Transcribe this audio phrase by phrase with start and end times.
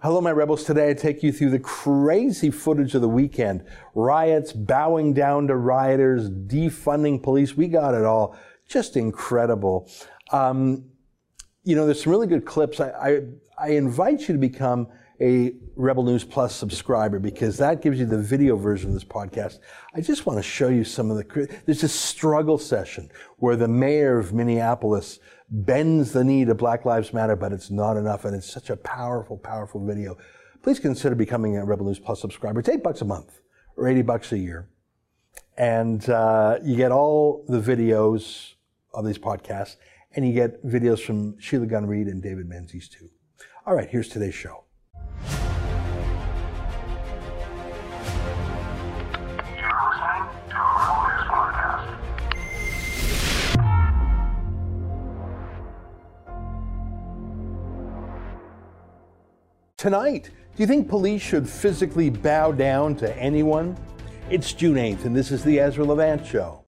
[0.00, 0.62] Hello, my rebels.
[0.62, 3.64] Today I take you through the crazy footage of the weekend.
[3.96, 7.56] Riots, bowing down to rioters, defunding police.
[7.56, 8.38] We got it all.
[8.68, 9.90] Just incredible.
[10.30, 10.84] Um,
[11.64, 12.78] you know, there's some really good clips.
[12.78, 13.20] I, I,
[13.58, 14.86] I invite you to become
[15.20, 19.58] a Rebel News Plus subscriber because that gives you the video version of this podcast.
[19.96, 23.66] I just want to show you some of the, there's a struggle session where the
[23.66, 25.18] mayor of Minneapolis
[25.50, 28.24] bends the knee to Black Lives Matter, but it's not enough.
[28.24, 30.16] And it's such a powerful, powerful video.
[30.62, 32.60] Please consider becoming a Rebel News Plus subscriber.
[32.60, 33.40] It's eight bucks a month
[33.76, 34.68] or 80 bucks a year.
[35.56, 38.54] And uh, you get all the videos
[38.94, 39.76] of these podcasts,
[40.14, 43.10] and you get videos from Sheila Gunn Reid and David Menzies too.
[43.66, 44.64] All right, here's today's show.
[59.78, 63.76] Tonight, do you think police should physically bow down to anyone?
[64.28, 66.64] It's June 8th, and this is the Ezra Levant Show.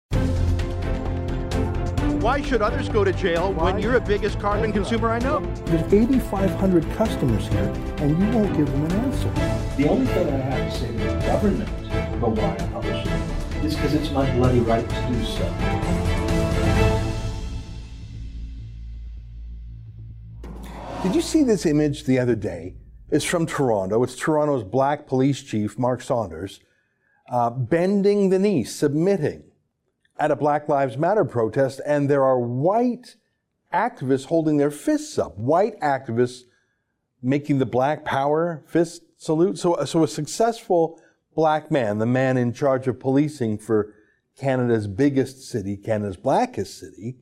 [2.20, 3.72] Why should others go to jail Why?
[3.72, 5.40] when you're the biggest carbon consumer I know?
[5.64, 9.28] There's 8,500 customers here, and you won't give them an answer.
[9.76, 11.68] The only thing I have to say to the government
[12.14, 15.52] about why I publish it is because it's my bloody right to do so.
[21.02, 22.76] Did you see this image the other day
[23.10, 24.02] is from Toronto.
[24.02, 26.60] It's Toronto's black police chief, Mark Saunders,
[27.28, 29.44] uh, bending the knee, submitting
[30.18, 33.16] at a Black Lives Matter protest, and there are white
[33.72, 35.38] activists holding their fists up.
[35.38, 36.42] White activists
[37.22, 39.58] making the black power fist salute.
[39.58, 41.00] So, so a successful
[41.34, 43.94] black man, the man in charge of policing for
[44.36, 47.16] Canada's biggest city, Canada's blackest city,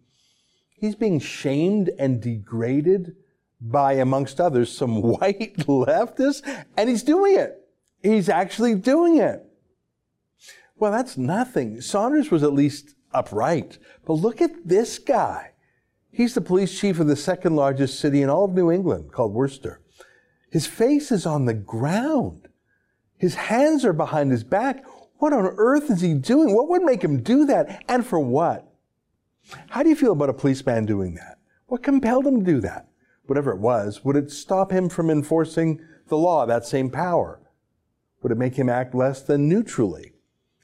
[0.76, 3.16] he's being shamed and degraded
[3.60, 6.42] by, amongst others, some white leftists,
[6.76, 7.60] and he's doing it.
[8.02, 9.44] He's actually doing it.
[10.76, 11.80] Well, that's nothing.
[11.80, 13.78] Saunders was at least upright.
[14.06, 15.52] But look at this guy.
[16.10, 19.34] He's the police chief of the second largest city in all of New England, called
[19.34, 19.80] Worcester.
[20.50, 22.48] His face is on the ground.
[23.16, 24.84] His hands are behind his back.
[25.18, 26.54] What on earth is he doing?
[26.54, 27.84] What would make him do that?
[27.88, 28.64] And for what?
[29.70, 31.38] How do you feel about a policeman doing that?
[31.66, 32.87] What compelled him to do that?
[33.28, 37.40] Whatever it was, would it stop him from enforcing the law, that same power?
[38.22, 40.12] Would it make him act less than neutrally?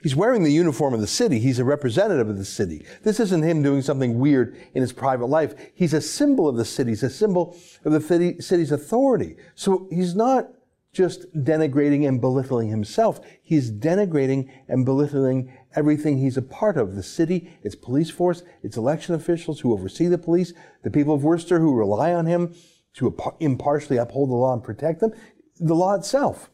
[0.03, 1.39] He's wearing the uniform of the city.
[1.39, 2.85] He's a representative of the city.
[3.05, 5.55] This isn't him doing something weird in his private life.
[5.75, 6.91] He's a symbol of the city.
[6.91, 9.37] He's a symbol of the city's authority.
[9.55, 10.49] So he's not
[10.93, 13.21] just denigrating and belittling himself.
[13.43, 18.77] He's denigrating and belittling everything he's a part of the city, its police force, its
[18.77, 20.53] election officials who oversee the police,
[20.83, 22.55] the people of Worcester who rely on him
[22.95, 25.13] to impartially uphold the law and protect them,
[25.59, 26.51] the law itself.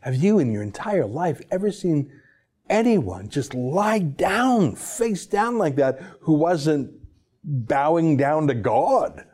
[0.00, 2.12] Have you in your entire life ever seen
[2.68, 6.92] anyone just lie down, face down like that, who wasn't
[7.42, 9.24] bowing down to God?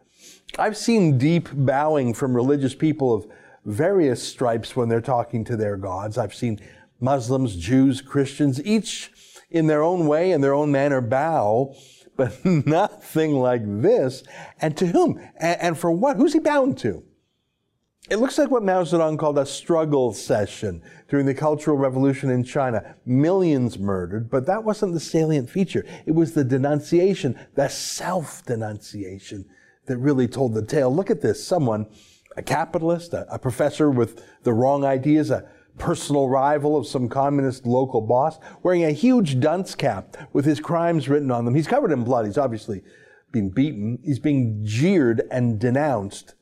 [0.59, 3.27] I've seen deep bowing from religious people of
[3.65, 6.19] various stripes when they're talking to their gods.
[6.19, 6.61] I've seen
[7.03, 9.11] Muslims, Jews, Christians, each
[9.51, 11.75] in their own way and their own manner bow,
[12.17, 14.23] but nothing like this.
[14.61, 15.21] And to whom?
[15.39, 16.17] And, for what?
[16.17, 17.05] Who's he bound to?
[18.11, 22.43] It looks like what Mao Zedong called a struggle session during the Cultural Revolution in
[22.43, 22.97] China.
[23.07, 25.87] Millions murdered, but that wasn't the salient feature.
[26.05, 29.47] It was the denunciation, the self denunciation
[29.87, 30.95] that really told the tale.
[30.95, 31.47] Look at this.
[31.47, 31.87] Someone
[32.37, 35.49] a capitalist, a, a professor with the wrong ideas, a
[35.79, 41.09] personal rival of some communist local boss, wearing a huge dunce cap with his crimes
[41.09, 41.55] written on them.
[41.55, 42.27] He's covered in blood.
[42.27, 42.83] He's obviously
[43.33, 43.99] been beaten.
[44.05, 46.35] He's being jeered and denounced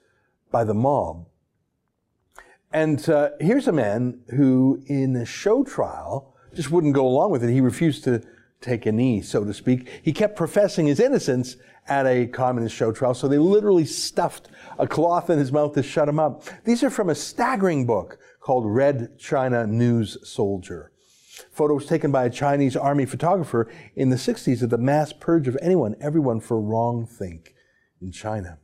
[0.50, 1.26] by the mob.
[2.72, 7.42] And uh, here's a man who, in a show trial, just wouldn't go along with
[7.42, 7.52] it.
[7.52, 8.22] He refused to
[8.60, 9.88] take a knee, so to speak.
[10.02, 11.56] He kept professing his innocence
[11.88, 14.48] at a communist show trial, so they literally stuffed
[14.78, 16.44] a cloth in his mouth to shut him up.
[16.64, 20.90] These are from a staggering book called Red China News Soldier.
[21.52, 25.56] Photos taken by a Chinese army photographer in the 60s of the mass purge of
[25.62, 27.54] anyone, everyone for wrong think
[28.00, 28.58] in China.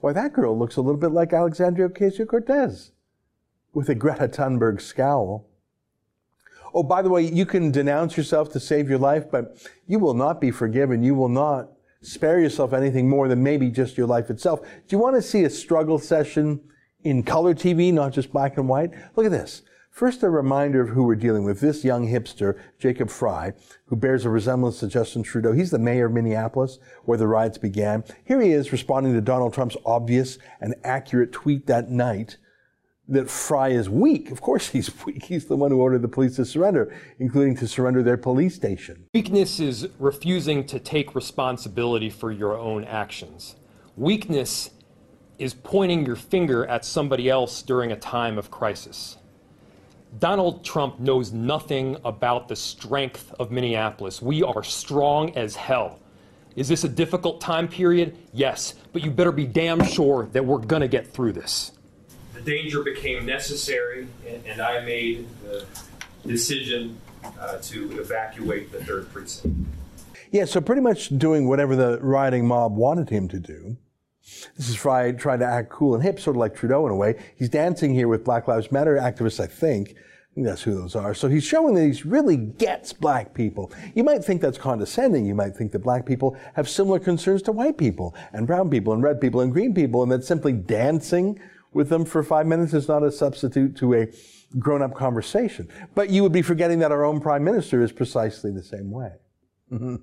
[0.00, 2.92] Why, that girl looks a little bit like Alexandria Ocasio Cortez
[3.74, 5.48] with a Greta Thunberg scowl.
[6.72, 9.56] Oh, by the way, you can denounce yourself to save your life, but
[9.86, 11.02] you will not be forgiven.
[11.02, 14.60] You will not spare yourself anything more than maybe just your life itself.
[14.62, 16.60] Do you want to see a struggle session
[17.06, 18.90] in color TV, not just black and white?
[19.14, 19.62] Look at this.
[19.90, 21.60] First, a reminder of who we're dealing with.
[21.60, 23.52] This young hipster, Jacob Frey,
[23.86, 25.52] who bears a resemblance to Justin Trudeau.
[25.52, 28.04] He's the mayor of Minneapolis, where the riots began.
[28.24, 32.36] Here he is responding to Donald Trump's obvious and accurate tweet that night
[33.08, 34.30] that Frey is weak.
[34.30, 35.24] Of course he's weak.
[35.24, 39.06] He's the one who ordered the police to surrender, including to surrender their police station.
[39.14, 43.56] Weakness is refusing to take responsibility for your own actions.
[43.96, 44.70] Weakness
[45.38, 49.18] is pointing your finger at somebody else during a time of crisis.
[50.18, 54.22] Donald Trump knows nothing about the strength of Minneapolis.
[54.22, 55.98] We are strong as hell.
[56.54, 58.16] Is this a difficult time period?
[58.32, 61.72] Yes, but you better be damn sure that we're going to get through this.
[62.32, 64.08] The danger became necessary,
[64.46, 65.66] and, I made the
[66.26, 66.98] decision
[67.38, 69.68] uh, to evacuate the third precinct.
[70.30, 73.76] Yeah, so pretty much doing whatever the rioting mob wanted him to do.
[74.56, 76.96] This is Frey trying to act cool and hip, sort of like Trudeau in a
[76.96, 77.14] way.
[77.36, 79.94] He's dancing here with Black Lives Matter activists, I think.
[80.36, 81.14] That's who those are.
[81.14, 83.72] So he's showing that he really gets black people.
[83.94, 85.24] You might think that's condescending.
[85.24, 88.92] You might think that black people have similar concerns to white people and brown people
[88.92, 91.40] and red people and green people, and that simply dancing
[91.72, 94.08] with them for five minutes is not a substitute to a
[94.58, 95.68] grown up conversation.
[95.94, 99.12] But you would be forgetting that our own prime minister is precisely the same way.
[99.72, 99.96] Mm-hmm.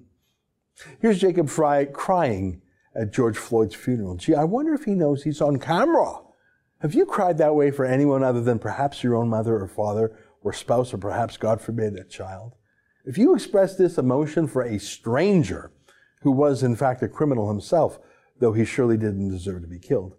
[1.00, 2.63] Here's Jacob Frey crying
[2.96, 4.16] at George Floyd's funeral.
[4.16, 6.22] Gee, I wonder if he knows he's on camera.
[6.80, 10.18] Have you cried that way for anyone other than perhaps your own mother or father
[10.42, 12.54] or spouse or perhaps, God forbid, a child?
[13.06, 15.72] If you express this emotion for a stranger
[16.22, 18.00] who was in fact a criminal himself,
[18.40, 20.16] though he surely didn't deserve to be killed,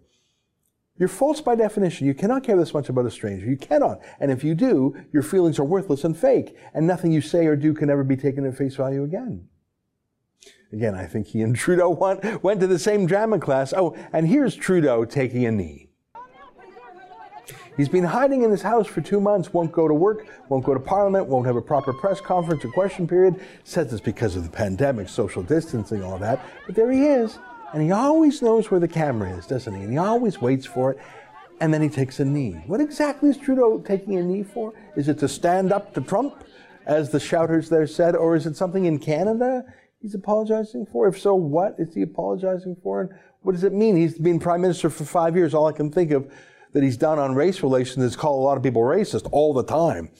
[0.97, 2.07] you're false by definition.
[2.07, 3.45] You cannot care this much about a stranger.
[3.45, 3.99] You cannot.
[4.19, 7.55] And if you do, your feelings are worthless and fake, and nothing you say or
[7.55, 9.49] do can ever be taken at face value again.
[10.75, 13.73] Again, I think he and Trudeau went, went to the same drama class.
[13.73, 15.87] Oh, and here's Trudeau taking a knee.
[17.77, 20.73] He's been hiding in his house for two months, won't go to work, won't go
[20.73, 23.39] to Parliament, won't have a proper press conference or question period.
[23.65, 26.45] Says it's because of the pandemic, social distancing, all that.
[26.65, 27.37] But there he is.
[27.73, 29.81] And he always knows where the camera is, doesn't he?
[29.81, 30.99] And he always waits for it.
[31.59, 32.61] And then he takes a knee.
[32.67, 34.73] What exactly is Trudeau taking a knee for?
[34.95, 36.45] Is it to stand up to Trump,
[36.85, 39.65] as the shouters there said, or is it something in Canada?
[40.05, 41.07] He's apologizing for?
[41.07, 43.01] If so, what is he apologizing for?
[43.01, 43.09] And
[43.41, 43.95] what does it mean?
[43.95, 45.55] He's been prime minister for five years.
[45.55, 46.31] All I can think of
[46.73, 49.63] that he's done on race relations is call a lot of people racist all the
[49.63, 50.11] time.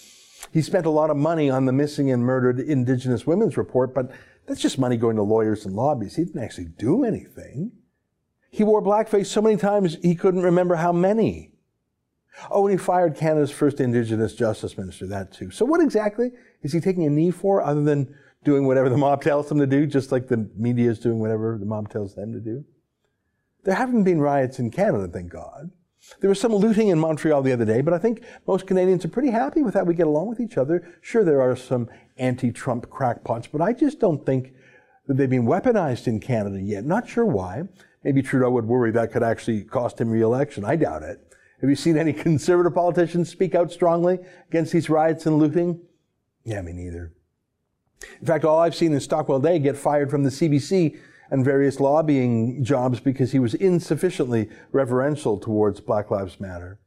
[0.51, 4.09] He spent a lot of money on the missing and murdered Indigenous women's report, but
[4.47, 6.15] that's just money going to lawyers and lobbies.
[6.15, 7.71] He didn't actually do anything.
[8.49, 11.51] He wore blackface so many times he couldn't remember how many.
[12.49, 15.51] Oh, and he fired Canada's first Indigenous justice minister, that too.
[15.51, 16.31] So what exactly
[16.63, 18.15] is he taking a knee for other than
[18.45, 21.57] doing whatever the mob tells them to do, just like the media is doing whatever
[21.59, 22.63] the mob tells them to do.
[23.65, 25.71] There haven't been riots in Canada, thank God.
[26.21, 29.09] There was some looting in Montreal the other day, but I think most Canadians are
[29.09, 30.87] pretty happy with how we get along with each other.
[31.01, 34.53] Sure, there are some anti-Trump crackpots, but I just don't think
[35.07, 36.85] that they've been weaponized in Canada yet.
[36.85, 37.63] Not sure why.
[38.03, 40.63] Maybe Trudeau would worry that could actually cost him re-election.
[40.63, 41.19] I doubt it.
[41.61, 45.81] Have you seen any conservative politicians speak out strongly against these riots and looting?
[46.43, 47.14] Yeah, me neither.
[48.19, 50.97] In fact, all I've seen is Stockwell Day get fired from the CBC
[51.31, 56.79] and various lobbying jobs because he was insufficiently reverential towards Black Lives Matter.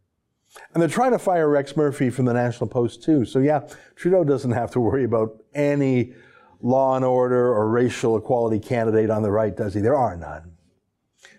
[0.73, 3.25] And they're trying to fire Rex Murphy from the National Post too.
[3.25, 6.15] So yeah, Trudeau doesn't have to worry about any
[6.61, 9.81] law and order or racial equality candidate on the right, does he?
[9.81, 10.53] There are none.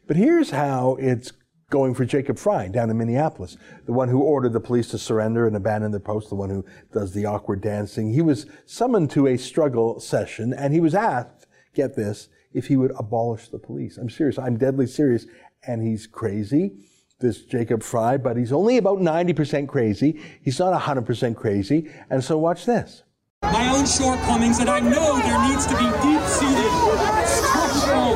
[0.07, 1.31] But here's how it's
[1.69, 5.47] going for Jacob Frey down in Minneapolis, the one who ordered the police to surrender
[5.47, 8.11] and abandon their post, the one who does the awkward dancing.
[8.11, 12.75] He was summoned to a struggle session and he was asked, get this, if he
[12.75, 13.97] would abolish the police.
[13.97, 14.39] I'm serious.
[14.39, 15.27] I'm deadly serious.
[15.67, 16.73] And he's crazy,
[17.19, 20.19] this Jacob Frey, but he's only about 90% crazy.
[20.41, 21.91] He's not 100% crazy.
[22.09, 23.03] And so watch this.
[23.43, 26.71] My own shortcomings, and I know there needs to be deep-seated
[27.27, 28.15] structural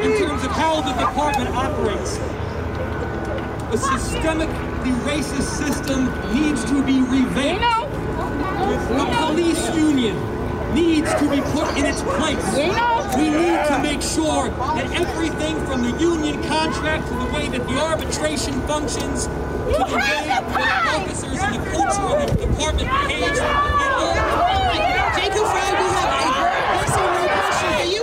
[0.00, 2.16] in terms of how the department operates.
[3.72, 7.92] A systemically racist system needs to be revamped.
[8.88, 10.16] The police union
[10.74, 12.56] needs to be put in its place.
[13.16, 17.66] We need to make sure that everything from the union contract to the way that
[17.68, 20.60] the arbitration functions to the way that the
[20.98, 23.38] officers and the culture of the department behaves,
[25.16, 26.24] Jacob Frey, we have a
[26.76, 28.02] yes or no question for you.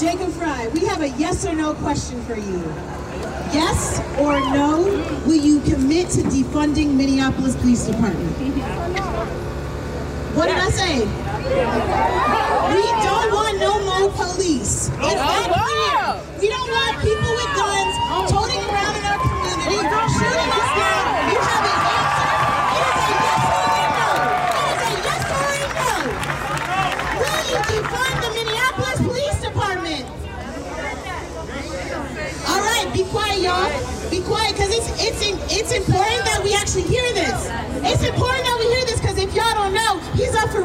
[0.00, 2.58] Jacob Frey, we have a yes or no question for you.
[3.52, 4.82] Yes or no,
[5.26, 8.30] will you commit to defunding Minneapolis Police Department?
[10.36, 10.98] What did I say?
[12.74, 14.88] We don't want no more police.
[14.88, 16.40] It's that clear.
[16.40, 17.02] We don't want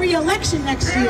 [0.06, 1.06] re-election next year.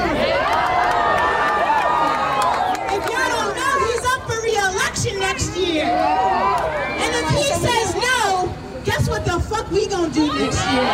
[2.96, 5.84] If y'all don't know, he's up for re-election next year.
[5.84, 10.86] And if he says no, guess what the fuck we gonna do next year?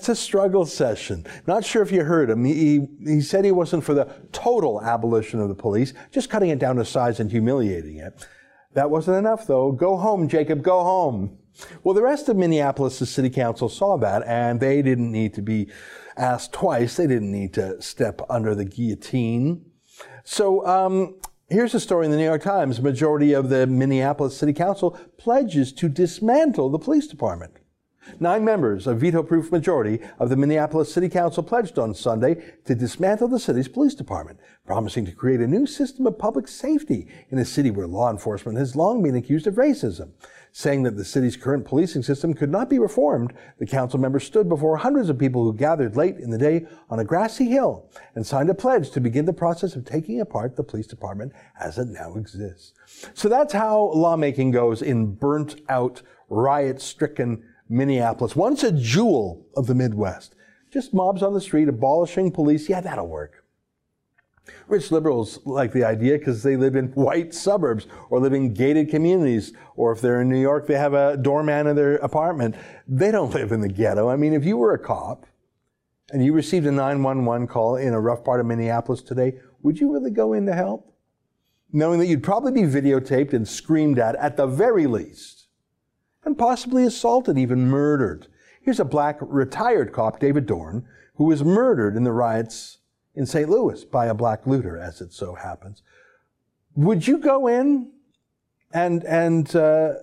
[0.00, 1.26] That's a struggle session.
[1.46, 2.42] Not sure if you heard him.
[2.46, 6.58] He, he said he wasn't for the total abolition of the police, just cutting it
[6.58, 8.26] down to size and humiliating it.
[8.72, 9.72] That wasn't enough, though.
[9.72, 11.36] Go home, Jacob, go home.
[11.84, 15.70] Well, the rest of Minneapolis' city council saw that, and they didn't need to be
[16.16, 16.96] asked twice.
[16.96, 19.66] They didn't need to step under the guillotine.
[20.24, 22.80] So, um, here's a story in the New York Times.
[22.80, 27.52] Majority of the Minneapolis City Council pledges to dismantle the police department.
[28.18, 32.74] Nine members, a veto proof majority of the Minneapolis City Council pledged on Sunday to
[32.74, 37.38] dismantle the city's police department, promising to create a new system of public safety in
[37.38, 40.10] a city where law enforcement has long been accused of racism.
[40.52, 44.48] Saying that the city's current policing system could not be reformed, the council members stood
[44.48, 48.26] before hundreds of people who gathered late in the day on a grassy hill and
[48.26, 51.86] signed a pledge to begin the process of taking apart the police department as it
[51.86, 52.72] now exists.
[53.14, 59.68] So that's how lawmaking goes in burnt out, riot stricken Minneapolis, once a jewel of
[59.68, 60.34] the Midwest.
[60.72, 62.68] Just mobs on the street abolishing police.
[62.68, 63.44] Yeah, that'll work.
[64.66, 68.90] Rich liberals like the idea because they live in white suburbs or live in gated
[68.90, 72.56] communities, or if they're in New York, they have a doorman in their apartment.
[72.88, 74.08] They don't live in the ghetto.
[74.08, 75.26] I mean, if you were a cop
[76.10, 79.92] and you received a 911 call in a rough part of Minneapolis today, would you
[79.92, 80.92] really go in to help?
[81.72, 85.39] Knowing that you'd probably be videotaped and screamed at at the very least
[86.24, 88.26] and possibly assaulted, even murdered.
[88.60, 92.78] Here's a black retired cop, David Dorn, who was murdered in the riots
[93.14, 93.48] in St.
[93.48, 95.82] Louis by a black looter, as it so happens.
[96.76, 97.90] Would you go in
[98.72, 99.94] and and uh,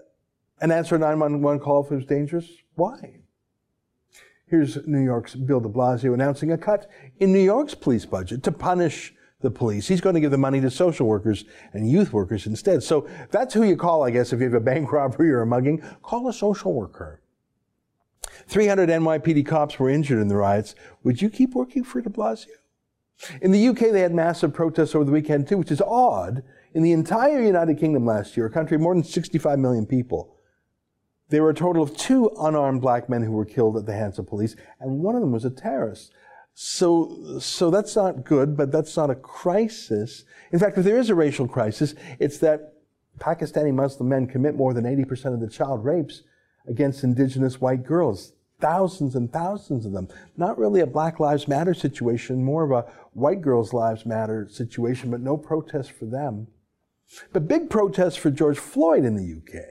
[0.60, 2.50] and answer a 911 call if it was dangerous?
[2.76, 3.20] Why?
[4.48, 8.52] Here's New York's Bill de Blasio announcing a cut in New York's police budget to
[8.52, 9.88] punish the police.
[9.88, 12.82] He's going to give the money to social workers and youth workers instead.
[12.82, 15.46] So that's who you call, I guess, if you have a bank robbery or a
[15.46, 15.82] mugging.
[16.02, 17.22] Call a social worker.
[18.48, 20.76] 300 NYPD cops were injured in the riots.
[21.04, 22.48] Would you keep working for de Blasio?
[23.42, 26.44] In the UK, they had massive protests over the weekend too, which is odd.
[26.74, 30.36] In the entire United Kingdom last year, a country of more than 65 million people,
[31.30, 34.20] there were a total of two unarmed black men who were killed at the hands
[34.20, 36.14] of police, and one of them was a terrorist.
[36.60, 40.26] So, so that's not good, but that's not a crisis.
[40.52, 42.74] In fact, if there is a racial crisis, it's that
[43.20, 46.24] Pakistani Muslim men commit more than 80% of the child rapes
[46.68, 48.34] against indigenous white girls.
[48.60, 50.08] Thousands and thousands of them.
[50.36, 55.12] Not really a Black Lives Matter situation, more of a white girls' lives matter situation,
[55.12, 56.48] but no protest for them.
[57.34, 59.64] But big protests for George Floyd in the UK.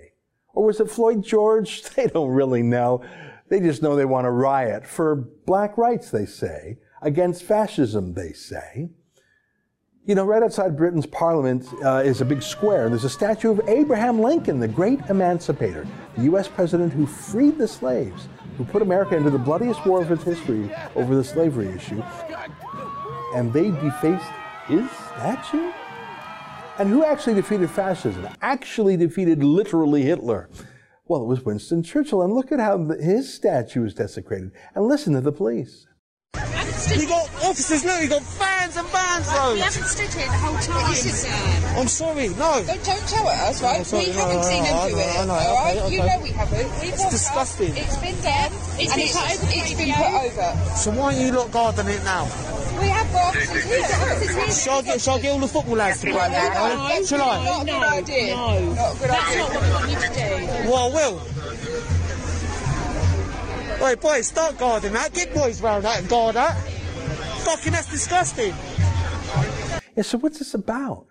[0.54, 1.82] Or was it Floyd George?
[1.96, 3.02] They don't really know.
[3.48, 8.32] They just know they want to riot for black rights, they say, against fascism, they
[8.32, 8.90] say.
[10.04, 12.88] You know, right outside Britain's parliament uh, is a big square.
[12.88, 15.86] There's a statue of Abraham Lincoln, the great emancipator,
[16.16, 16.46] the U.S.
[16.46, 20.70] president who freed the slaves, who put America into the bloodiest war of its history
[20.94, 22.02] over the slavery issue.
[23.34, 24.24] And they defaced
[24.66, 25.72] his statue?
[26.78, 28.28] And who actually defeated fascism?
[28.42, 30.48] Actually defeated literally Hitler.
[31.08, 32.22] Well, it was Winston Churchill.
[32.22, 34.52] And look at how his statue was desecrated.
[34.74, 35.86] And listen to the police.
[36.34, 40.58] You got officers, look, you got fans and bands, We haven't stood here the whole
[40.58, 41.78] time.
[41.78, 42.62] I'm sorry, no.
[42.66, 43.80] Don't, don't tell us, right?
[43.80, 45.76] Oh, sorry, we no, haven't no, seen no, them do it, alright?
[45.78, 46.16] okay, You okay.
[46.16, 46.80] know we haven't.
[46.82, 47.76] We've It's disgusting.
[47.76, 50.76] It's been done, and it's, it's been put over.
[50.76, 52.28] So why are you lot guarding it now?
[53.06, 53.82] We have got officers here.
[53.82, 54.50] Officers here.
[54.50, 56.36] Shall I get, shall I get all the football lads to guard it?
[56.36, 57.44] No, Shall I?
[57.44, 58.34] Not a good idea.
[58.34, 58.74] No.
[58.74, 59.22] Not a good idea.
[59.22, 60.70] That's not what we want you to do.
[60.70, 61.20] Well, I will.
[63.84, 65.12] Wait, boys, start guarding that.
[65.12, 66.56] Get boys round that and guard that.
[67.44, 68.54] Fucking, that's disgusting.
[69.94, 71.05] Yeah, so what's this about?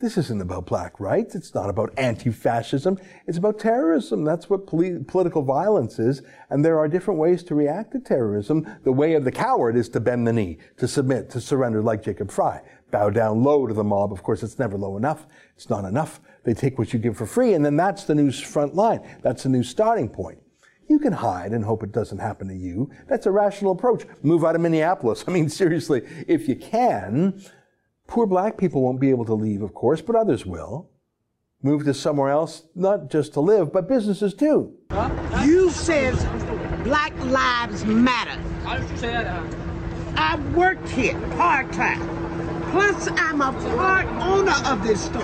[0.00, 1.34] This isn't about black rights.
[1.34, 2.98] It's not about anti-fascism.
[3.26, 4.24] It's about terrorism.
[4.24, 6.22] That's what poli- political violence is.
[6.48, 8.66] And there are different ways to react to terrorism.
[8.84, 12.02] The way of the coward is to bend the knee, to submit, to surrender like
[12.02, 12.62] Jacob Frey.
[12.90, 14.10] Bow down low to the mob.
[14.10, 15.26] Of course, it's never low enough.
[15.54, 16.22] It's not enough.
[16.44, 17.52] They take what you give for free.
[17.52, 19.00] And then that's the new front line.
[19.20, 20.38] That's the new starting point.
[20.88, 22.90] You can hide and hope it doesn't happen to you.
[23.06, 24.06] That's a rational approach.
[24.22, 25.24] Move out of Minneapolis.
[25.28, 27.42] I mean, seriously, if you can,
[28.10, 30.90] poor black people won't be able to leave, of course, but others will.
[31.62, 34.74] Move to somewhere else, not just to live, but businesses too.
[35.44, 36.22] You says
[36.82, 38.38] Black Lives Matter.
[40.16, 42.00] I worked here part time.
[42.72, 45.22] Plus, I'm a part owner of this store.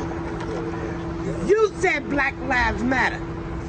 [1.46, 3.18] You said Black Lives Matter.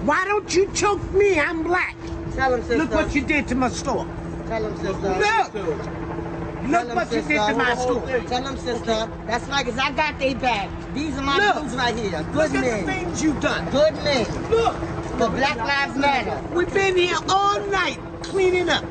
[0.06, 1.40] Why don't you choke me?
[1.40, 1.96] I'm black.
[2.36, 2.78] Tell him, sister.
[2.78, 4.06] Look what you did to my store.
[4.48, 5.54] Tell him, sister.
[5.54, 6.37] Look.
[6.68, 8.26] Look what you did to my on.
[8.28, 9.10] Tell him, sister.
[9.26, 10.70] That's like I got they back.
[10.94, 11.64] These are my Look.
[11.64, 12.24] dudes right here.
[12.34, 13.70] Good Look at the things you done.
[13.72, 14.26] Good men.
[14.50, 14.76] Look.
[15.18, 16.44] The Black Lives Matter.
[16.54, 18.84] We've been here all night cleaning up.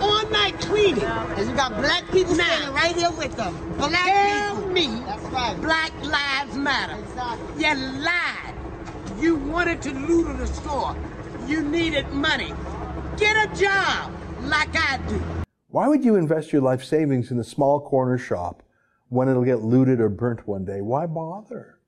[0.00, 1.02] All night cleaning.
[1.02, 2.44] And you got black people Now.
[2.44, 3.54] standing right here with them.
[3.76, 4.70] Black Tell people.
[4.70, 5.60] me That's right.
[5.60, 6.96] Black Lives Matter.
[7.00, 7.64] Exactly.
[7.64, 8.54] You lied.
[9.18, 10.96] You wanted to loot the store.
[11.48, 12.52] You needed money.
[13.16, 15.41] Get a job like I do.
[15.72, 18.62] Why would you invest your life savings in a small corner shop
[19.08, 20.82] when it'll get looted or burnt one day?
[20.82, 21.78] Why bother?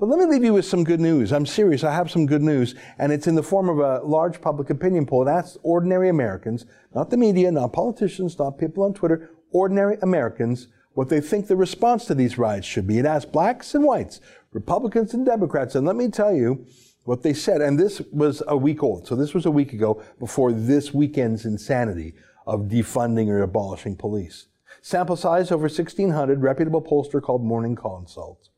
[0.00, 1.32] But let me leave you with some good news.
[1.32, 1.84] I'm serious.
[1.84, 5.06] I have some good news, and it's in the form of a large public opinion
[5.06, 5.28] poll.
[5.28, 11.10] Asks ordinary Americans, not the media, not politicians, not people on Twitter, ordinary Americans, what
[11.10, 12.98] they think the response to these riots should be.
[12.98, 14.20] It asked blacks and whites,
[14.52, 16.66] Republicans and Democrats, and let me tell you
[17.04, 17.60] what they said.
[17.60, 21.44] And this was a week old, so this was a week ago before this weekend's
[21.44, 22.14] insanity
[22.50, 24.48] of defunding or abolishing police.
[24.82, 28.48] Sample size over 1,600, reputable pollster called Morning Consult.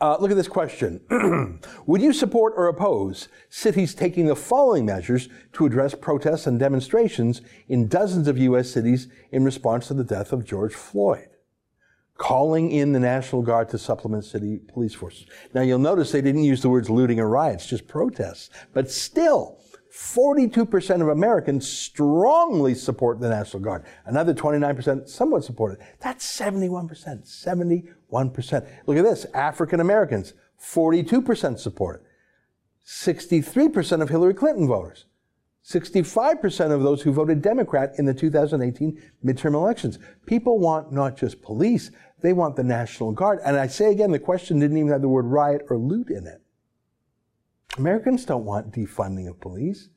[0.00, 1.00] Uh, look at this question.
[1.86, 7.42] Would you support or oppose cities taking the following measures to address protests and demonstrations
[7.68, 8.70] in dozens of U.S.
[8.70, 11.28] cities in response to the death of George Floyd?
[12.16, 15.26] Calling in the National Guard to supplement city police forces.
[15.52, 18.50] Now you'll notice they didn't use the words looting or riots, just protests.
[18.72, 19.58] But still,
[19.94, 23.84] 42% of Americans strongly support the National Guard.
[24.06, 25.86] Another 29% somewhat support it.
[26.00, 26.90] That's 71%.
[27.24, 28.68] 71%.
[28.86, 29.24] Look at this.
[29.34, 32.06] African Americans, 42% support it.
[32.84, 35.06] 63% of Hillary Clinton voters.
[35.64, 40.00] 65% of those who voted Democrat in the 2018 midterm elections.
[40.26, 43.38] People want not just police, they want the National Guard.
[43.44, 46.26] And I say again, the question didn't even have the word riot or loot in
[46.26, 46.43] it.
[47.78, 49.88] Americans don't want defunding of police.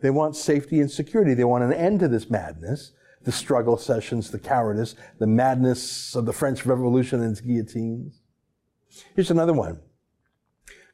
[0.00, 1.34] They want safety and security.
[1.34, 6.26] They want an end to this madness, the struggle sessions, the cowardice, the madness of
[6.26, 8.20] the French Revolution and its guillotines.
[9.14, 9.80] Here's another one.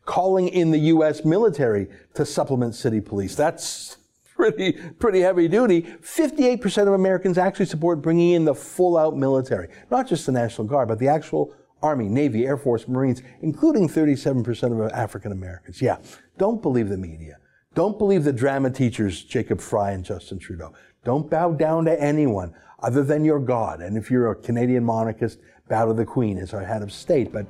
[0.04, 1.24] Calling in the U.S.
[1.24, 3.34] military to supplement city police.
[3.34, 3.96] That's
[4.34, 5.82] pretty, pretty heavy duty.
[5.82, 9.68] 58% of Americans actually support bringing in the full out military.
[9.90, 14.84] Not just the National Guard, but the actual Army, Navy, Air Force, Marines, including 37%
[14.84, 15.82] of African Americans.
[15.82, 15.98] Yeah,
[16.38, 17.38] don't believe the media.
[17.74, 20.72] Don't believe the drama teachers, Jacob Frey and Justin Trudeau.
[21.04, 23.80] Don't bow down to anyone other than your God.
[23.80, 27.32] And if you're a Canadian monarchist, bow to the Queen as our head of state,
[27.32, 27.46] but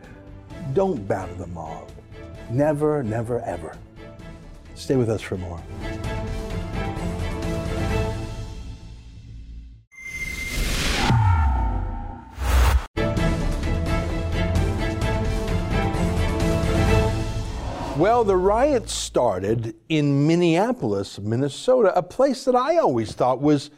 [0.74, 1.90] don't bow to the mob.
[2.50, 3.76] Never, never, ever.
[4.74, 5.60] Stay with us for more.
[18.02, 23.70] Well, the riots started in Minneapolis, Minnesota, a place that I always thought was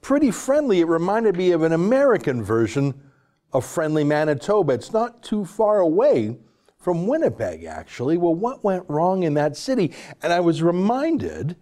[0.00, 0.80] pretty friendly.
[0.80, 3.00] It reminded me of an American version
[3.52, 4.72] of friendly Manitoba.
[4.72, 6.36] It's not too far away
[6.78, 8.18] from Winnipeg, actually.
[8.18, 9.92] Well, what went wrong in that city?
[10.20, 11.54] And I was reminded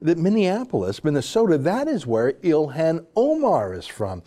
[0.00, 4.22] that Minneapolis, Minnesota, that is where Ilhan Omar is from.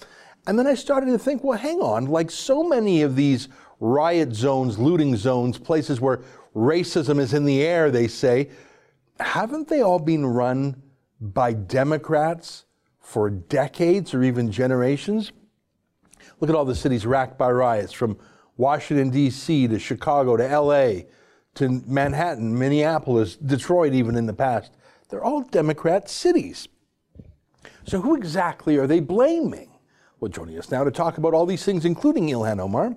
[0.46, 3.48] And then I started to think, well, hang on, like so many of these
[3.80, 6.20] riot zones, looting zones, places where
[6.56, 8.50] racism is in the air, they say,
[9.20, 10.82] haven't they all been run
[11.20, 12.66] by Democrats
[13.00, 15.32] for decades or even generations.
[16.40, 18.18] Look at all the cities racked by riots from
[18.58, 19.68] Washington, D.C.
[19.68, 21.08] to Chicago to L.A.
[21.56, 24.72] to Manhattan, Minneapolis, Detroit, even in the past.
[25.10, 26.68] They're all Democrat cities.
[27.86, 29.72] So, who exactly are they blaming?
[30.20, 32.96] Well, joining us now to talk about all these things, including Ilhan Omar,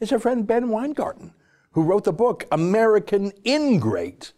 [0.00, 1.32] is our friend Ben Weingarten,
[1.72, 4.32] who wrote the book American Ingrate,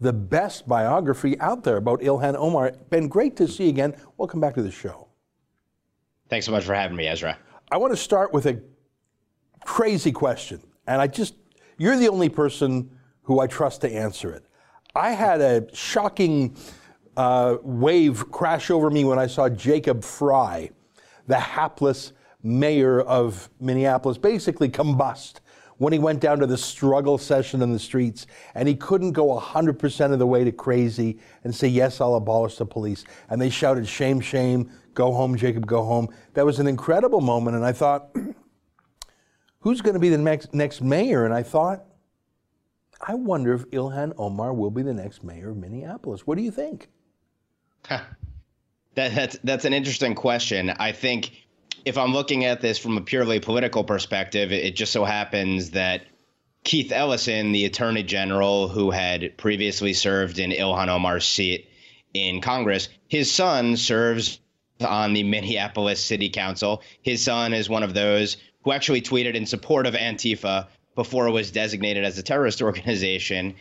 [0.00, 2.72] the best biography out there about Ilhan Omar.
[2.90, 3.94] Ben, great to see you again.
[4.16, 5.08] Welcome back to the show.
[6.28, 7.38] Thanks so much for having me, Ezra.
[7.70, 8.60] I want to start with a
[9.64, 11.34] crazy question, and I just,
[11.78, 12.90] you're the only person
[13.22, 14.44] who I trust to answer it.
[14.94, 16.56] I had a shocking
[17.16, 20.70] uh, wave crash over me when I saw Jacob Frey,
[21.26, 22.12] the hapless
[22.42, 25.40] mayor of Minneapolis, basically combust
[25.78, 29.38] when he went down to the struggle session in the streets and he couldn't go
[29.38, 33.04] 100% of the way to crazy and say, Yes, I'll abolish the police.
[33.28, 36.08] And they shouted, Shame, shame, go home, Jacob, go home.
[36.34, 37.56] That was an incredible moment.
[37.56, 38.14] And I thought,
[39.66, 41.24] Who's going to be the next, next mayor?
[41.24, 41.84] And I thought,
[43.00, 46.24] I wonder if Ilhan Omar will be the next mayor of Minneapolis.
[46.24, 46.88] What do you think?
[48.94, 50.70] That, that's that's an interesting question.
[50.70, 51.45] I think
[51.86, 56.02] if I'm looking at this from a purely political perspective, it just so happens that
[56.64, 61.70] Keith Ellison, the attorney general who had previously served in Ilhan Omar's seat
[62.12, 64.40] in Congress, his son serves
[64.80, 66.82] on the Minneapolis City Council.
[67.02, 71.32] His son is one of those who actually tweeted in support of Antifa before it
[71.32, 73.54] was designated as a terrorist organization,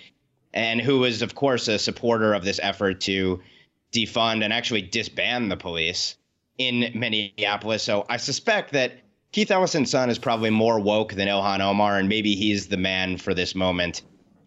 [0.52, 3.44] and who was, of course, a supporter of this effort to
[3.92, 6.16] defund and actually disband the police
[6.58, 7.84] in Minneapolis.
[7.84, 8.94] So I suspect that
[9.32, 13.18] Keith Ellison's son is probably more woke than Ilhan Omar, and maybe he's the man
[13.18, 14.02] for this moment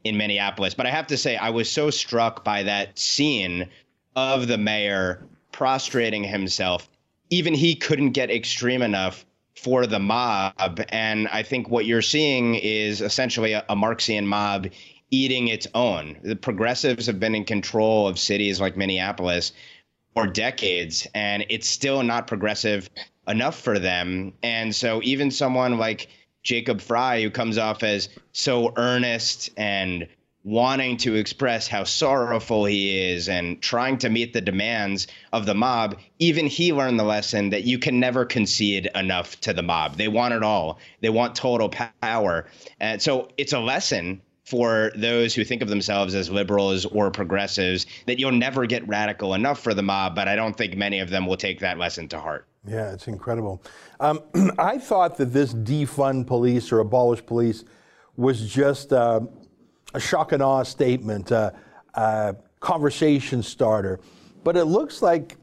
[0.04, 0.74] in Minneapolis.
[0.74, 3.68] But I have to say, I was so struck by that scene
[4.16, 6.88] of the mayor prostrating himself.
[7.30, 10.80] Even he couldn't get extreme enough for the mob.
[10.88, 14.68] And I think what you're seeing is essentially a, a Marxian mob
[15.10, 16.16] eating its own.
[16.22, 19.52] The progressives have been in control of cities like Minneapolis
[20.18, 22.90] for decades, and it's still not progressive
[23.28, 24.32] enough for them.
[24.42, 26.08] And so, even someone like
[26.42, 30.08] Jacob Frey, who comes off as so earnest and
[30.42, 35.54] wanting to express how sorrowful he is and trying to meet the demands of the
[35.54, 39.96] mob, even he learned the lesson that you can never concede enough to the mob.
[39.96, 41.68] They want it all, they want total
[42.00, 42.46] power.
[42.80, 47.84] And so it's a lesson for those who think of themselves as liberals or progressives
[48.06, 51.10] that you'll never get radical enough for the mob, but I don't think many of
[51.10, 52.46] them will take that lesson to heart.
[52.66, 53.62] Yeah, it's incredible.
[54.00, 54.22] Um,
[54.58, 57.64] I thought that this defund police or abolish police
[58.16, 59.20] was just uh,
[59.92, 61.50] a shock and awe statement, uh,
[61.92, 64.00] a conversation starter.
[64.44, 65.36] But it looks like,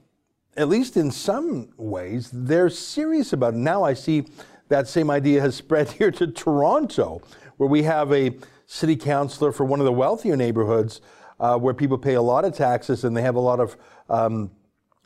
[0.58, 3.58] at least in some ways, they're serious about it.
[3.58, 4.26] Now I see
[4.70, 7.22] that same idea has spread here to Toronto,
[7.58, 11.02] where we have a city councilor for one of the wealthier neighborhoods
[11.40, 13.78] uh, where people pay a lot of taxes and they have a lot of
[14.10, 14.52] um,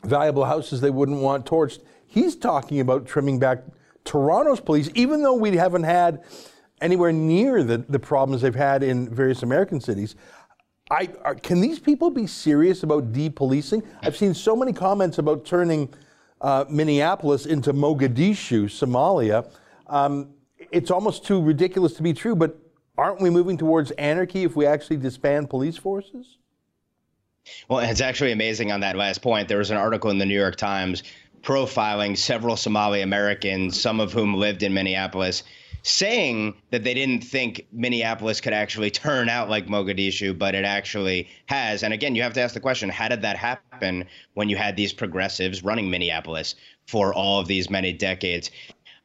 [0.04, 1.80] valuable houses they wouldn't want torched.
[2.06, 3.64] He's talking about trimming back
[4.04, 6.24] Toronto's police, even though we haven't had
[6.80, 10.16] anywhere near the, the problems they've had in various American cities.
[10.90, 13.84] I, are, can these people be serious about depolicing?
[14.02, 15.92] I've seen so many comments about turning
[16.40, 19.48] uh, Minneapolis into Mogadishu, Somalia.
[19.86, 20.30] Um,
[20.72, 22.58] it's almost too ridiculous to be true, but
[23.00, 26.36] aren't we moving towards anarchy if we actually disband police forces?
[27.68, 29.48] Well, it's actually amazing on that last point.
[29.48, 31.02] There was an article in the New York Times
[31.42, 35.42] profiling several Somali Americans, some of whom lived in Minneapolis,
[35.82, 41.26] saying that they didn't think Minneapolis could actually turn out like Mogadishu, but it actually
[41.46, 41.82] has.
[41.82, 44.76] And again, you have to ask the question how did that happen when you had
[44.76, 46.54] these progressives running Minneapolis
[46.86, 48.50] for all of these many decades?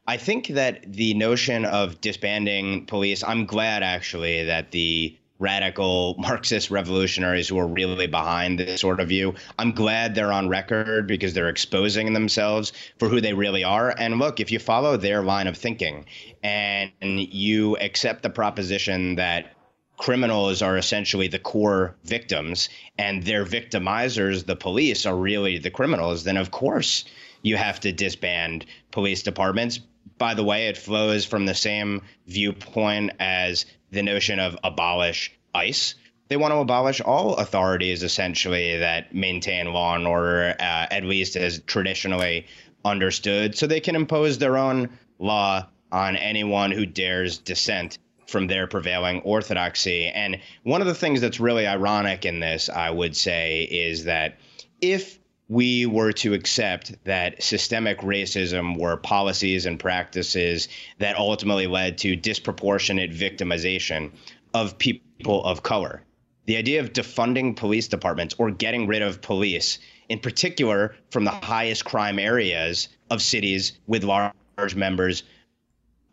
[0.08, 6.70] I think that the notion of disbanding police, I'm glad actually that the radical Marxist
[6.70, 9.34] revolutionaries who are really behind this sort of view.
[9.58, 13.94] I'm glad they're on record because they're exposing themselves for who they really are.
[13.98, 16.06] And look, if you follow their line of thinking
[16.42, 19.56] and you accept the proposition that
[19.98, 26.24] criminals are essentially the core victims and their victimizers, the police, are really the criminals,
[26.24, 27.04] then of course
[27.42, 29.80] you have to disband police departments
[30.18, 35.94] by the way, it flows from the same viewpoint as the notion of abolish ICE.
[36.28, 41.36] They want to abolish all authorities essentially that maintain law and order, uh, at least
[41.36, 42.46] as traditionally
[42.84, 48.66] understood, so they can impose their own law on anyone who dares dissent from their
[48.66, 50.06] prevailing orthodoxy.
[50.06, 54.38] And one of the things that's really ironic in this, I would say, is that
[54.80, 61.98] if we were to accept that systemic racism were policies and practices that ultimately led
[61.98, 64.10] to disproportionate victimization
[64.54, 66.02] of people of color.
[66.46, 69.78] The idea of defunding police departments or getting rid of police,
[70.08, 75.22] in particular from the highest crime areas of cities with large members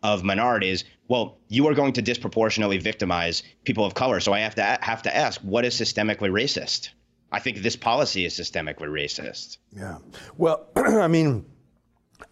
[0.02, 4.20] of minorities, well, you are going to disproportionately victimize people of color.
[4.20, 6.90] So I have to have to ask, what is systemically racist?
[7.34, 9.58] I think this policy is systemically racist.
[9.76, 9.98] Yeah.
[10.36, 11.44] Well, I mean,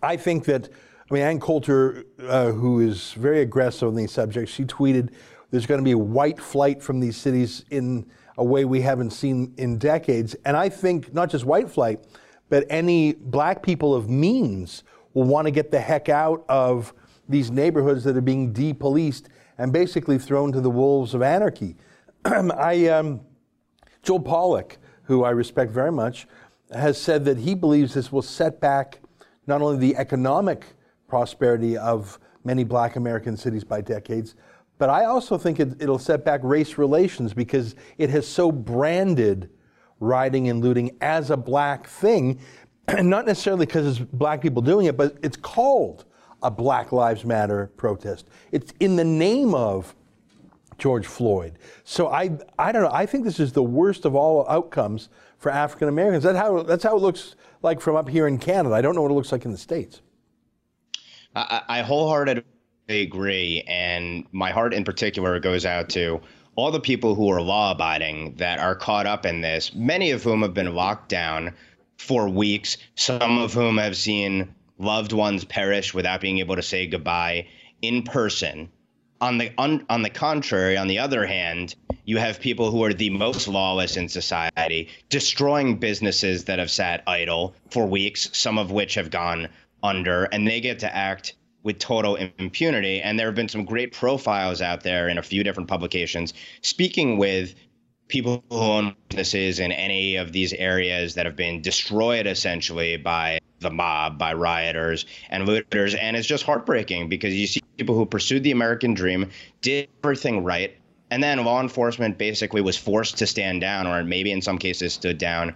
[0.00, 0.68] I think that,
[1.10, 5.10] I mean, Ann Coulter, uh, who is very aggressive on these subjects, she tweeted
[5.50, 8.06] there's going to be white flight from these cities in
[8.38, 10.36] a way we haven't seen in decades.
[10.44, 12.06] And I think not just white flight,
[12.48, 14.84] but any black people of means
[15.14, 16.94] will want to get the heck out of
[17.28, 21.74] these neighborhoods that are being depoliced and basically thrown to the wolves of anarchy.
[22.24, 23.22] I, um,
[24.04, 26.26] Joel Pollak, who I respect very much,
[26.72, 29.00] has said that he believes this will set back
[29.46, 30.64] not only the economic
[31.08, 34.34] prosperity of many black American cities by decades,
[34.78, 39.50] but I also think it, will set back race relations because it has so branded
[40.00, 42.40] rioting and looting as a black thing,
[42.88, 46.04] and not necessarily because it's black people doing it, but it's called
[46.42, 48.28] a Black Lives Matter protest.
[48.50, 49.94] It's in the name of
[50.78, 51.58] George Floyd.
[51.84, 52.90] So I, I don't know.
[52.92, 55.08] I think this is the worst of all outcomes
[55.38, 56.24] for African Americans.
[56.24, 58.74] That's how, that's how it looks like from up here in Canada.
[58.74, 60.02] I don't know what it looks like in the States.
[61.34, 62.44] I, I wholeheartedly
[62.88, 63.64] agree.
[63.66, 66.20] And my heart in particular goes out to
[66.56, 70.22] all the people who are law abiding that are caught up in this, many of
[70.22, 71.54] whom have been locked down
[71.96, 76.86] for weeks, some of whom have seen loved ones perish without being able to say
[76.86, 77.46] goodbye
[77.80, 78.68] in person
[79.22, 82.92] on the on, on the contrary, on the other hand, you have people who are
[82.92, 88.72] the most lawless in society, destroying businesses that have sat idle for weeks, some of
[88.72, 89.48] which have gone
[89.82, 93.00] under, and they get to act with total impunity.
[93.00, 97.16] And there have been some great profiles out there in a few different publications speaking
[97.16, 97.54] with
[98.12, 103.40] people who own businesses in any of these areas that have been destroyed essentially by
[103.60, 105.94] the mob, by rioters and looters.
[105.94, 109.30] And it's just heartbreaking because you see people who pursued the American dream,
[109.62, 110.76] did everything right,
[111.10, 114.92] and then law enforcement basically was forced to stand down, or maybe in some cases
[114.92, 115.54] stood down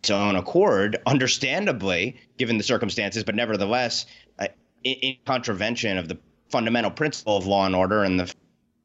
[0.00, 4.04] its own accord, understandably, given the circumstances, but nevertheless,
[4.38, 4.48] uh,
[4.84, 6.18] in, in contravention of the
[6.50, 8.34] fundamental principle of law and order and the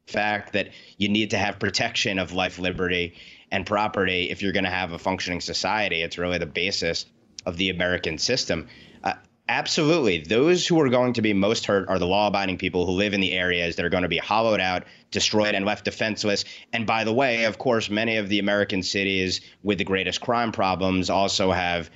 [0.08, 3.16] fact that you need to have protection of life, liberty,
[3.52, 6.02] and property if you're going to have a functioning society.
[6.02, 7.06] It's really the basis
[7.46, 8.68] of the American system.
[9.04, 9.14] Uh,
[9.48, 10.20] absolutely.
[10.20, 13.14] Those who are going to be most hurt are the law abiding people who live
[13.14, 16.46] in the areas that are going to be hollowed out, destroyed, and left defenseless.
[16.74, 20.52] And by the way, of course, many of the American cities with the greatest crime
[20.52, 21.90] problems also have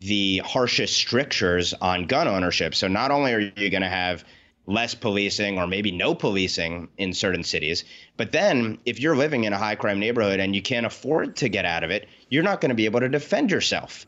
[0.00, 2.74] the harshest strictures on gun ownership.
[2.74, 4.24] So not only are you going to have
[4.68, 7.84] less policing or maybe no policing in certain cities.
[8.18, 11.48] But then, if you're living in a high crime neighborhood and you can't afford to
[11.48, 14.06] get out of it, you're not going to be able to defend yourself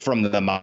[0.00, 0.62] from the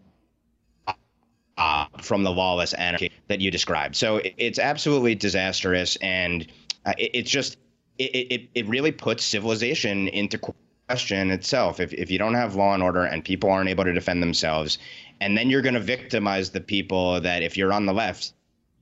[1.58, 3.96] uh, from the lawless anarchy that you described.
[3.96, 6.46] So it's absolutely disastrous, and
[6.86, 7.58] uh, it, it's just
[7.98, 10.38] it, it it really puts civilization into
[10.90, 11.80] question itself.
[11.80, 14.78] If if you don't have law and order and people aren't able to defend themselves,
[15.22, 18.34] and then you're going to victimize the people that if you're on the left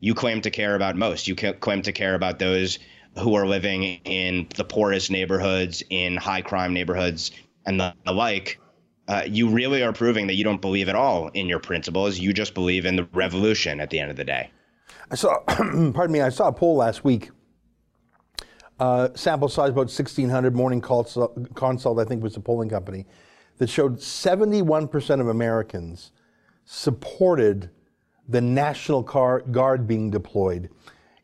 [0.06, 1.28] you claim to care about most.
[1.28, 2.78] You claim to care about those
[3.18, 7.32] who are living in the poorest neighborhoods, in high crime neighborhoods,
[7.66, 8.60] and the, the like.
[9.08, 12.20] Uh, you really are proving that you don't believe at all in your principles.
[12.20, 14.52] You just believe in the revolution at the end of the day.
[15.10, 17.32] I saw, pardon me, I saw a poll last week.
[18.80, 20.54] Uh, sample size about 1,600.
[20.54, 23.08] Morning Consult, Consult, I think, was the polling company
[23.58, 26.12] that showed 71% of Americans
[26.64, 27.72] supported
[28.28, 30.70] the National Guard being deployed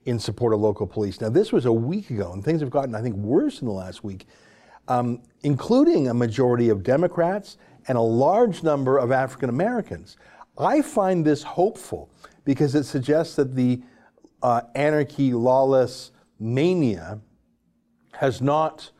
[0.05, 1.21] in support of local police.
[1.21, 3.73] Now, this was a week ago, and things have gotten, I think, worse in the
[3.73, 4.25] last week,
[4.87, 10.17] um, including a majority of Democrats and a large number of African Americans.
[10.57, 12.09] I find this hopeful
[12.45, 13.81] because it suggests that the
[14.41, 17.19] uh, anarchy, lawless mania
[18.13, 18.91] has not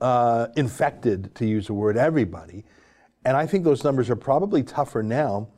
[0.00, 2.64] uh, infected, to use the word, everybody.
[3.24, 5.48] And I think those numbers are probably tougher now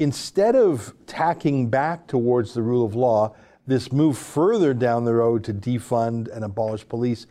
[0.00, 3.36] instead of tacking back towards the rule of law,
[3.66, 7.26] this move further down the road to defund and abolish police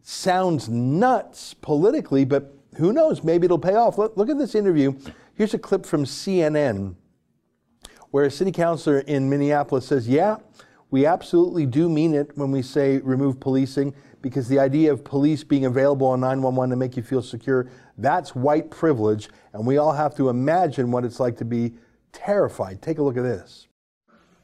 [0.00, 3.22] sounds nuts politically, but who knows?
[3.22, 3.98] Maybe it'll pay off.
[3.98, 4.94] Look, look, at this interview.
[5.34, 6.94] Here's a clip from CNN
[8.10, 10.36] where a city councilor in Minneapolis says, Yeah,
[10.90, 15.44] We absolutely do mean it when we say remove policing because the idea of police
[15.44, 19.28] being available on 911 to make you feel secure, that's white privilege.
[19.52, 21.74] And we all have to imagine what it's like to be
[22.12, 22.82] terrified.
[22.82, 23.66] Take a look at this.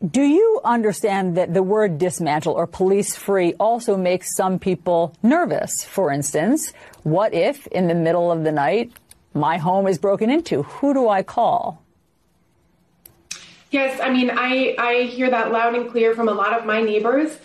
[0.05, 5.83] Do you understand that the word dismantle or police free also makes some people nervous?
[5.85, 6.73] For instance,
[7.05, 8.93] what if in the middle of the night
[9.33, 10.65] my home is broken into?
[10.65, 11.83] Who do I call?
[13.71, 16.83] Yes, I mean, I, I hear that loud and clear from a lot of my
[16.83, 17.37] neighbors.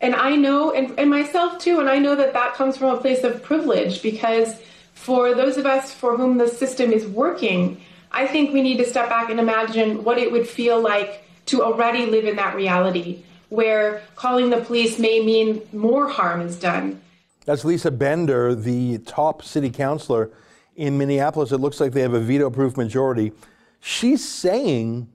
[0.00, 3.00] And I know, and, and myself too, and I know that that comes from a
[3.00, 4.60] place of privilege because
[4.94, 7.80] for those of us for whom the system is working,
[8.16, 11.62] I think we need to step back and imagine what it would feel like to
[11.62, 16.98] already live in that reality where calling the police may mean more harm is done.
[17.44, 20.30] That's Lisa Bender, the top city councilor
[20.76, 21.52] in Minneapolis.
[21.52, 23.32] It looks like they have a veto proof majority.
[23.80, 25.08] She's saying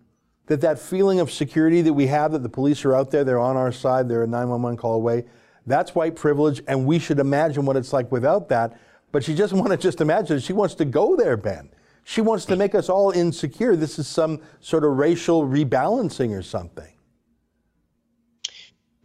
[0.45, 3.39] that that feeling of security that we have, that the police are out there, they're
[3.39, 5.25] on our side, they're a 911 call away,
[5.65, 8.79] that's white privilege, and we should imagine what it's like without that.
[9.11, 10.43] But she doesn't want to just imagine it.
[10.43, 11.71] She wants to go there, Ben.
[12.03, 13.75] She wants to make us all insecure.
[13.75, 16.93] This is some sort of racial rebalancing or something.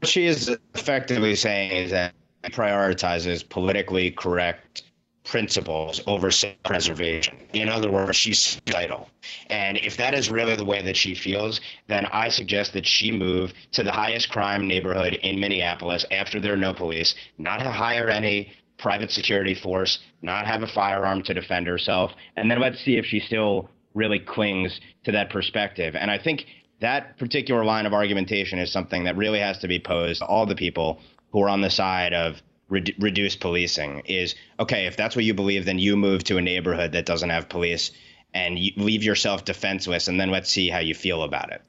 [0.01, 4.85] What she is effectively saying is that prioritizes politically correct
[5.25, 7.37] principles over self-preservation.
[7.53, 9.11] In other words, she's suicidal.
[9.51, 13.11] And if that is really the way that she feels, then I suggest that she
[13.11, 17.71] move to the highest crime neighborhood in Minneapolis after there are no police, not to
[17.71, 22.85] hire any private security force, not have a firearm to defend herself, and then let's
[22.85, 25.97] see if she still really clings to that perspective.
[25.97, 26.47] And I think
[26.81, 30.47] that particular line of argumentation is something that really has to be posed to all
[30.47, 35.17] the people who are on the side of re- reduce policing is okay if that's
[35.17, 37.91] what you believe then you move to a neighborhood that doesn't have police
[38.35, 41.63] and you leave yourself defenseless and then let's see how you feel about it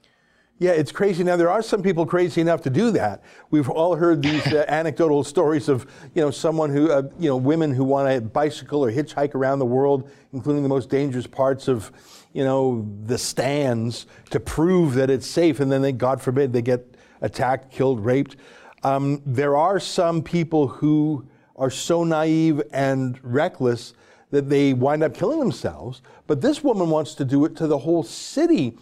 [0.60, 1.22] yeah, it's crazy.
[1.22, 3.22] Now there are some people crazy enough to do that.
[3.50, 7.36] We've all heard these uh, anecdotal stories of you know someone who uh, you know
[7.36, 11.68] women who want to bicycle or hitchhike around the world, including the most dangerous parts
[11.68, 11.92] of
[12.32, 16.62] you know the stands to prove that it's safe, and then they, God forbid, they
[16.62, 18.36] get attacked, killed, raped.
[18.82, 23.94] Um, there are some people who are so naive and reckless
[24.30, 26.02] that they wind up killing themselves.
[26.26, 28.76] But this woman wants to do it to the whole city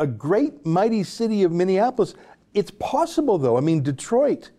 [0.00, 2.14] a great, mighty city of Minneapolis.
[2.54, 3.56] It's possible, though.
[3.56, 4.50] I mean, Detroit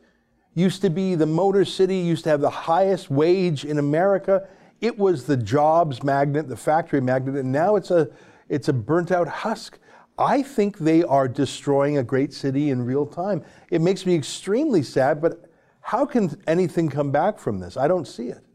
[0.53, 4.47] used to be the motor city, used to have the highest wage in America.
[4.79, 8.09] It was the jobs magnet, the factory magnet, and now it's a,
[8.49, 9.79] it's a burnt out husk.
[10.17, 13.43] I think they are destroying a great city in real time.
[13.71, 15.49] It makes me extremely sad, but
[15.81, 17.77] how can anything come back from this?
[17.77, 18.45] I don't see it.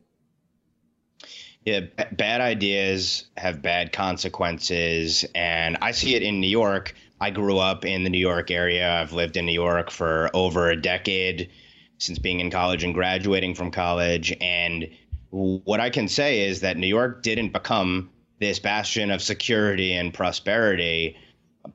[1.67, 5.27] Yeah, b- bad ideas have bad consequences.
[5.35, 6.95] And I see it in New York.
[7.21, 8.89] I grew up in the New York area.
[8.89, 11.51] I've lived in New York for over a decade
[11.99, 14.33] since being in college and graduating from college.
[14.41, 14.89] And
[15.31, 20.15] what I can say is that New York didn't become this bastion of security and
[20.15, 21.17] prosperity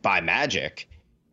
[0.01, 0.87] by magic.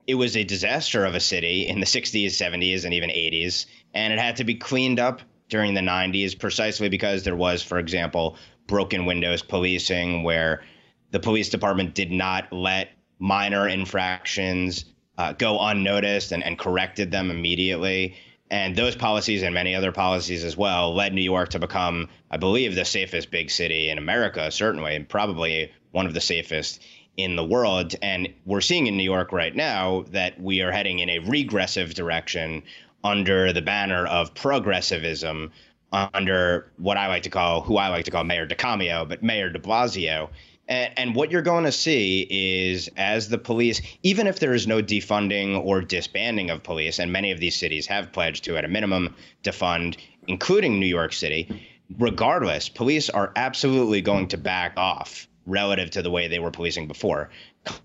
[0.08, 3.66] It was a disaster of a city in the 60s, 70s, and even 80s.
[3.94, 7.78] And it had to be cleaned up during the 90s precisely because there was, for
[7.78, 10.62] example, broken windows policing, where
[11.10, 14.84] the police department did not let minor infractions
[15.16, 18.14] uh, go unnoticed and, and corrected them immediately.
[18.50, 22.36] And those policies and many other policies as well led New York to become, I
[22.36, 26.82] believe, the safest big city in America, certainly, and probably one of the safest
[27.16, 27.94] in the world.
[28.00, 31.94] And we're seeing in New York right now that we are heading in a regressive
[31.94, 32.62] direction
[33.08, 35.50] under the banner of progressivism
[35.92, 39.48] under what I like to call, who I like to call Mayor DeCamio, but Mayor
[39.48, 40.28] de Blasio.
[40.68, 44.66] And, and, what you're going to see is as the police, even if there is
[44.66, 48.66] no defunding or disbanding of police, and many of these cities have pledged to, at
[48.66, 51.66] a minimum, defund, including New York City,
[51.98, 56.86] regardless, police are absolutely going to back off relative to the way they were policing
[56.86, 57.30] before.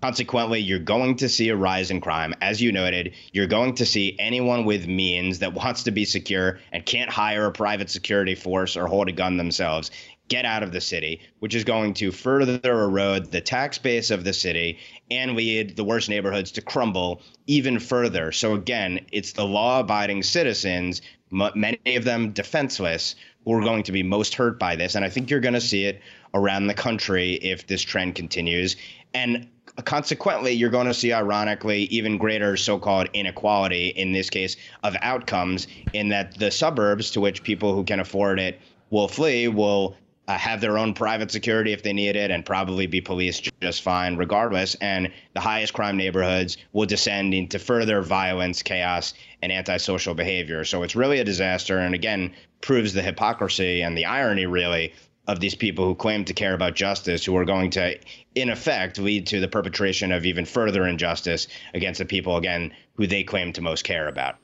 [0.00, 2.34] Consequently, you're going to see a rise in crime.
[2.40, 6.58] As you noted, you're going to see anyone with means that wants to be secure
[6.72, 9.90] and can't hire a private security force or hold a gun themselves
[10.28, 14.24] get out of the city, which is going to further erode the tax base of
[14.24, 14.78] the city
[15.10, 18.32] and lead the worst neighborhoods to crumble even further.
[18.32, 23.92] So, again, it's the law abiding citizens, many of them defenseless, who are going to
[23.92, 24.94] be most hurt by this.
[24.94, 26.00] And I think you're going to see it
[26.32, 28.76] around the country if this trend continues.
[29.12, 29.48] And
[29.82, 34.96] consequently, you're going to see, ironically, even greater so called inequality in this case of
[35.02, 38.60] outcomes, in that the suburbs to which people who can afford it
[38.90, 39.96] will flee will
[40.26, 43.82] uh, have their own private security if they need it and probably be policed just
[43.82, 44.74] fine regardless.
[44.76, 49.12] And the highest crime neighborhoods will descend into further violence, chaos,
[49.42, 50.64] and antisocial behavior.
[50.64, 51.78] So it's really a disaster.
[51.78, 54.94] And again, proves the hypocrisy and the irony, really,
[55.26, 57.98] of these people who claim to care about justice, who are going to,
[58.34, 63.06] in effect, lead to the perpetration of even further injustice against the people, again, who
[63.06, 64.36] they claim to most care about.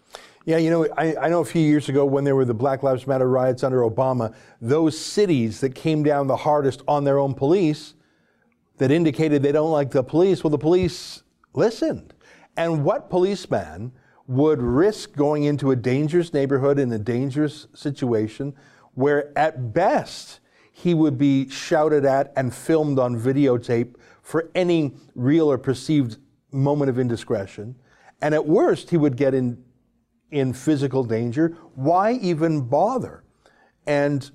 [0.47, 2.83] Yeah, you know, I, I, know a few years ago when there were the Black
[2.83, 7.35] Lives Matter riots under Obama, those cities that came down the hardest on their own
[7.35, 7.93] police
[8.79, 11.23] that indicated they don't like the police, well, the police
[11.53, 12.15] listened.
[12.57, 13.93] And what policeman
[14.27, 18.55] would risk going into a dangerous neighborhood in a dangerous situation
[18.95, 20.40] where, at best,
[20.83, 26.19] he would be shouted at and filmed on videotape for any real or perceived
[26.53, 27.77] moment of indiscretion?
[28.23, 29.63] And at worst, he would get in
[30.31, 33.25] in physical danger, why even bother?
[33.87, 34.31] And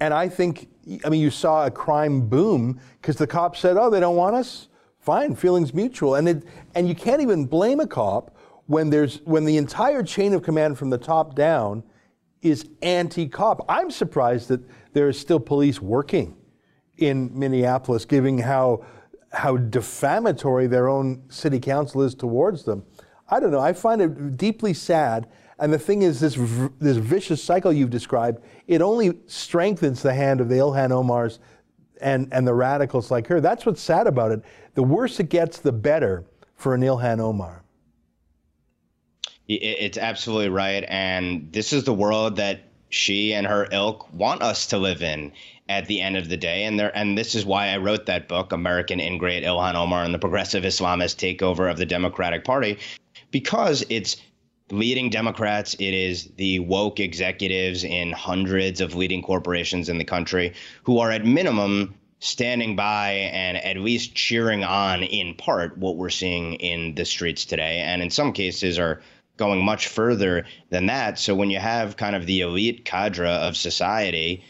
[0.00, 0.68] and I think
[1.04, 4.36] I mean you saw a crime boom because the cops said, "Oh, they don't want
[4.36, 4.68] us."
[4.98, 6.14] Fine, feelings mutual.
[6.14, 6.44] And it,
[6.76, 8.36] and you can't even blame a cop
[8.66, 11.82] when there's when the entire chain of command from the top down
[12.40, 13.64] is anti-cop.
[13.68, 14.60] I'm surprised that
[14.92, 16.36] there is still police working
[16.98, 18.84] in Minneapolis, giving how
[19.32, 22.84] how defamatory their own city council is towards them.
[23.30, 23.60] I don't know.
[23.60, 25.26] I find it deeply sad.
[25.58, 26.34] And the thing is, this
[26.78, 31.38] this vicious cycle you've described, it only strengthens the hand of the Ilhan Omars
[32.00, 33.40] and, and the radicals like her.
[33.40, 34.42] That's what's sad about it.
[34.74, 36.24] The worse it gets, the better
[36.56, 37.62] for an Ilhan Omar.
[39.48, 40.84] It's absolutely right.
[40.88, 45.32] And this is the world that she and her ilk want us to live in
[45.68, 46.64] at the end of the day.
[46.64, 50.12] And there, and this is why I wrote that book, American Ingrate Ilhan Omar and
[50.12, 52.78] the Progressive Islamist Takeover of the Democratic Party,
[53.30, 54.18] because it's
[54.70, 60.52] leading Democrats, it is the woke executives in hundreds of leading corporations in the country
[60.82, 66.08] who are at minimum standing by and at least cheering on in part what we're
[66.10, 69.02] seeing in the streets today and in some cases are
[69.36, 73.56] going much further than that so when you have kind of the elite cadre of
[73.56, 74.44] society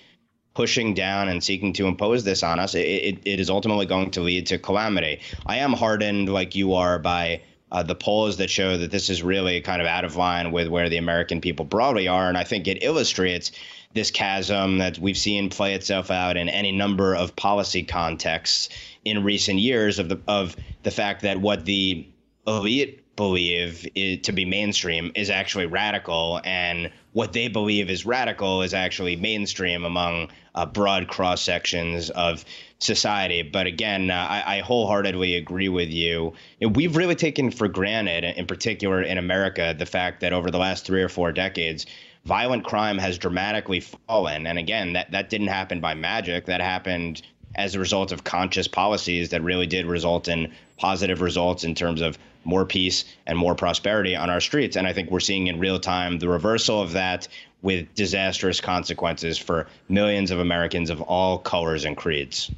[0.55, 4.11] pushing down and seeking to impose this on us it, it, it is ultimately going
[4.11, 7.41] to lead to calamity i am hardened like you are by
[7.73, 10.69] uh, the polls that show that this is really kind of out of line with
[10.69, 12.29] where the American people broadly are.
[12.29, 13.51] And I think it illustrates
[13.95, 18.69] this chasm that we've seen play itself out in any number of policy contexts
[19.05, 22.07] in recent years of the of the fact that what the
[22.47, 28.75] elite believe to be mainstream is actually radical, and what they believe is radical is
[28.75, 32.45] actually mainstream among uh, broad cross sections of
[32.81, 33.43] society.
[33.43, 36.33] But again, uh, I, I, wholeheartedly agree with you.
[36.61, 40.85] We've really taken for granted, in particular in America, the fact that over the last
[40.85, 41.87] three or four decades,
[42.25, 44.49] violent crime has dramatically fallen.
[44.49, 46.47] And again, that, that didn't happen by magic.
[46.47, 47.23] That happened
[47.55, 52.01] as a result of conscious policies that really did result in positive results in terms
[52.01, 54.77] of more peace and more prosperity on our streets.
[54.77, 57.29] And I think we're seeing in real time the reversal of that
[57.63, 62.51] with disastrous consequences for millions of Americans of all colors and creeds.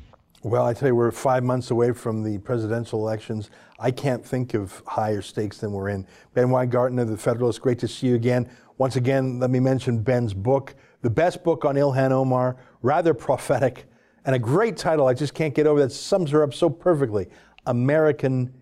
[0.43, 3.51] Well, I tell you, we're five months away from the presidential elections.
[3.79, 6.07] I can't think of higher stakes than we're in.
[6.35, 8.51] Ben Weingarten, the Federalist, great to see you again.
[8.77, 13.87] Once again, let me mention Ben's book, the best book on Ilhan Omar, rather prophetic,
[14.27, 15.07] and a great title.
[15.07, 15.93] I just can't get over that.
[15.93, 17.29] Sums her up so perfectly.
[17.67, 18.53] American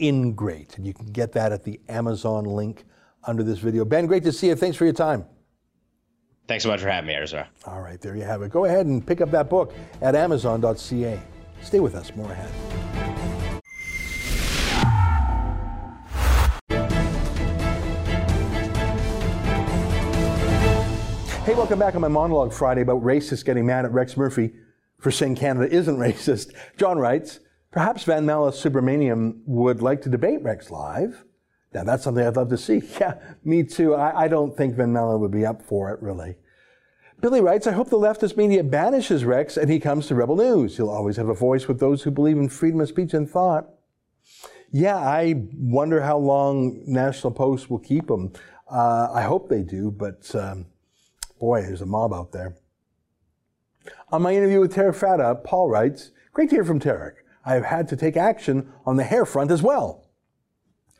[0.00, 0.76] Ingrate.
[0.76, 2.84] And you can get that at the Amazon link
[3.24, 3.84] under this video.
[3.84, 4.54] Ben, great to see you.
[4.54, 5.24] Thanks for your time.
[6.48, 7.48] Thanks so much for having me, Ezra.
[7.64, 8.50] All right, there you have it.
[8.50, 9.72] Go ahead and pick up that book
[10.02, 11.20] at amazon.ca.
[11.62, 12.50] Stay with us, more ahead.
[21.44, 24.52] Hey, welcome back on my monologue Friday about racists getting mad at Rex Murphy
[25.00, 26.52] for saying Canada isn't racist.
[26.76, 27.40] John writes,
[27.70, 31.24] perhaps Vanmala Subramaniam would like to debate Rex live.
[31.72, 32.82] Now, that's something I'd love to see.
[33.00, 33.14] Yeah,
[33.44, 33.94] me too.
[33.94, 36.36] I, I don't think Van Mala would be up for it, really.
[37.20, 40.76] Billy writes, I hope the leftist media banishes Rex and he comes to Rebel News.
[40.76, 43.68] He'll always have a voice with those who believe in freedom of speech and thought.
[44.72, 48.32] Yeah, I wonder how long National Post will keep him.
[48.70, 50.66] Uh, I hope they do, but um,
[51.38, 52.56] boy, there's a mob out there.
[54.10, 57.14] On my interview with Tarek Fatah, Paul writes, Great to hear from Tarek.
[57.50, 60.04] I have had to take action on the hair front as well.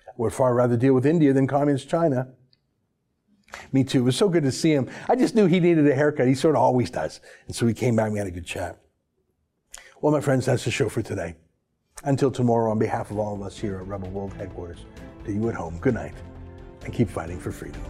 [0.09, 2.27] I would far rather deal with India than communist China.
[3.73, 4.01] Me too.
[4.01, 4.91] It was so good to see him.
[5.09, 6.27] I just knew he needed a haircut.
[6.27, 7.21] He sort of always does.
[7.47, 8.81] And so he came back and we had a good chat.
[10.01, 11.37] Well, my friends, that's the show for today.
[12.03, 14.87] Until tomorrow, on behalf of all of us here at Rebel World Headquarters,
[15.27, 16.15] to you at home, good night
[16.85, 17.81] and keep fighting for freedom.